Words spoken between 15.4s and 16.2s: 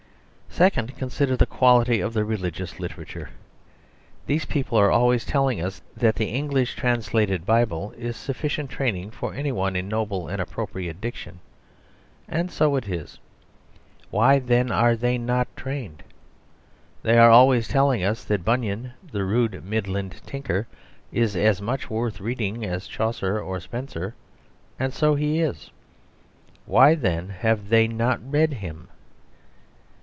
trained?